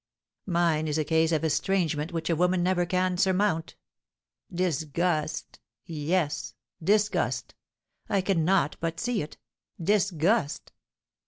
Mine 0.47 0.87
is 0.87 0.97
a 0.97 1.05
case 1.05 1.31
of 1.31 1.43
estrangement 1.43 2.11
which 2.11 2.27
a 2.27 2.35
woman 2.35 2.63
never 2.63 2.87
can 2.87 3.17
surmount. 3.17 3.75
Disgust, 4.51 5.59
yes, 5.85 6.55
disgust, 6.83 7.53
I 8.09 8.21
cannot 8.21 8.77
but 8.79 8.99
see 8.99 9.21
it, 9.21 9.37
disgust! 9.79 10.71